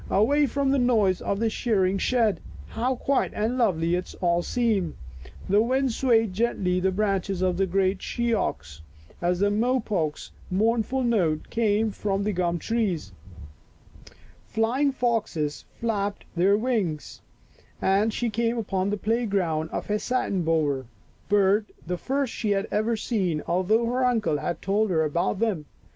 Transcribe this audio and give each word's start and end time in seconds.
Away 0.09 0.47
from 0.47 0.71
the 0.71 0.79
noise 0.79 1.21
of 1.21 1.37
the 1.37 1.47
shearing 1.47 1.99
shed, 1.99 2.39
how 2.69 2.95
quiet 2.95 3.33
and 3.35 3.55
lovely 3.55 3.93
it 3.93 4.15
all 4.19 4.41
seemed. 4.41 4.95
The 5.47 5.61
wind 5.61 5.91
swayed 5.91 6.33
gently 6.33 6.79
the 6.79 6.91
branches 6.91 7.43
of 7.43 7.55
the 7.57 7.67
great 7.67 8.01
she 8.01 8.33
oaks 8.33 8.81
as 9.21 9.43
a 9.43 9.51
mopoke's 9.51 10.31
mournful 10.49 11.03
note 11.03 11.51
came 11.51 11.91
from 11.91 12.23
the 12.23 12.33
gum 12.33 12.57
trees. 12.57 13.11
Flying 14.47 14.91
foxes 14.91 15.65
flapped 15.79 16.25
their 16.35 16.57
wings 16.57 17.21
and 17.79 18.11
72 18.11 18.25
Our 18.25 18.29
Little 18.31 18.31
Australian 18.31 18.31
Cousin 18.31 18.31
she 18.31 18.31
came 18.31 18.57
upon 18.57 18.89
the 18.89 19.25
playground 19.27 19.69
of 19.69 19.89
a 19.91 19.99
satin 19.99 20.41
bower 20.41 20.85
* 21.07 21.29
bird, 21.29 21.67
the 21.85 21.97
first 21.99 22.33
she 22.33 22.49
had 22.49 22.67
ever 22.71 22.97
seen, 22.97 23.43
although 23.45 23.85
her 23.85 24.03
uncle 24.03 24.39
had 24.39 24.63
told 24.63 24.89
her 24.89 25.03
about 25.03 25.37
them. 25.37 25.65